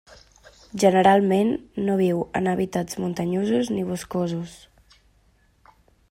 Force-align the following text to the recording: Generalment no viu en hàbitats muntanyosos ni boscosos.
Generalment 0.83 1.51
no 1.89 1.97
viu 1.99 2.23
en 2.39 2.49
hàbitats 2.53 2.97
muntanyosos 3.03 3.69
ni 3.75 3.83
boscosos. 3.91 4.55